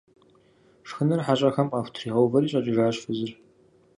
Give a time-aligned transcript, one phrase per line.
[0.87, 3.31] Шхыныр хьэщӀэхэм къахутригъэувэри щӏэкӏыжащ фызыр.